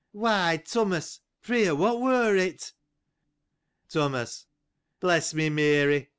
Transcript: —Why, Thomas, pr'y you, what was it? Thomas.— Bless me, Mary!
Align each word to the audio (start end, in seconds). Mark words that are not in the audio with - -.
—Why, 0.13 0.57
Thomas, 0.65 1.19
pr'y 1.43 1.65
you, 1.65 1.75
what 1.75 2.01
was 2.01 2.35
it? 2.35 2.73
Thomas.— 3.87 4.47
Bless 4.99 5.31
me, 5.35 5.51
Mary! 5.51 6.09